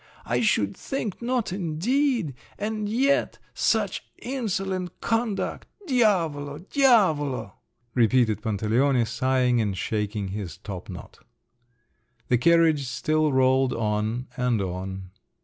I 0.25 0.41
should 0.41 0.75
think 0.75 1.21
not 1.21 1.53
indeed! 1.53 2.33
And 2.57 2.89
yet… 2.89 3.37
such 3.53 4.03
insolent 4.19 4.99
conduct! 4.99 5.67
Diavolo, 5.85 6.57
diavolo!" 6.71 7.53
repeated 7.93 8.41
Pantaleone, 8.41 9.05
sighing 9.05 9.61
and 9.61 9.77
shaking 9.77 10.29
his 10.29 10.57
topknot. 10.57 11.19
The 12.29 12.39
carriage 12.39 12.87
still 12.87 13.31
rolled 13.31 13.73
on 13.73 14.27
and 14.35 14.59
on. 14.59 15.11